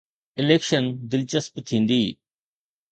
[0.39, 2.03] Election دلچسپ ٿيندي.